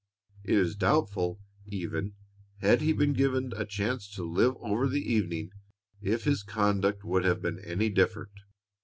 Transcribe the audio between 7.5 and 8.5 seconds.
any different.